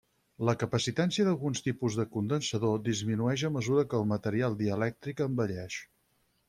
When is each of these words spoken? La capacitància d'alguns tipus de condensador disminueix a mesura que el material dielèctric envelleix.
La 0.47 0.53
capacitància 0.61 1.25
d'alguns 1.27 1.61
tipus 1.67 1.97
de 1.99 2.05
condensador 2.15 2.81
disminueix 2.89 3.45
a 3.51 3.55
mesura 3.59 3.85
que 3.93 3.99
el 4.01 4.11
material 4.17 4.61
dielèctric 4.65 5.25
envelleix. 5.29 5.81